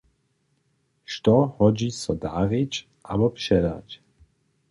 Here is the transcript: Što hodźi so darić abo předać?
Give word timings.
Što 1.15 1.33
hodźi 1.57 1.91
so 2.01 2.15
darić 2.25 2.79
abo 3.17 3.29
předać? 3.37 4.01